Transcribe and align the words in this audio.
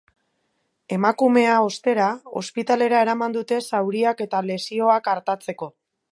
Emakumea, 0.95 1.57
ostera, 1.65 2.07
ospitalera 2.41 3.01
eraman 3.07 3.35
dute 3.35 3.59
zauriak 3.79 4.25
eta 4.27 4.41
lesioak 4.47 5.11
artatzeko. 5.13 5.69